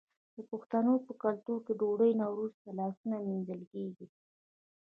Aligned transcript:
د 0.35 0.37
پښتنو 0.51 0.93
په 1.05 1.13
کلتور 1.23 1.59
کې 1.65 1.73
د 1.75 1.77
ډوډۍ 1.79 2.11
نه 2.21 2.25
وروسته 2.33 2.67
لاسونه 2.79 3.15
مینځل 3.27 3.61
کیږي. 3.71 4.07